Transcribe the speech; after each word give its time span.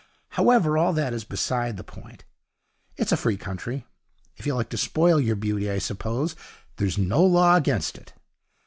However, 0.29 0.79
all 0.79 0.93
that 0.93 1.13
is 1.13 1.23
beside 1.23 1.77
the 1.77 1.83
point. 1.83 2.25
It's 2.97 3.11
a 3.11 3.15
free 3.17 3.37
country. 3.37 3.85
If 4.35 4.47
you 4.47 4.55
like 4.55 4.69
to 4.69 4.77
spoil 4.77 5.19
your 5.19 5.35
beauty, 5.35 5.69
I 5.69 5.77
suppose 5.77 6.35
there's 6.77 6.97
no 6.97 7.23
law 7.23 7.53
against 7.55 7.99
it. 7.99 8.13